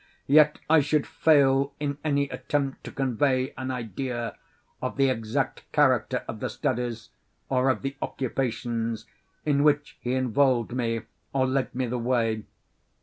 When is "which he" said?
9.63-10.15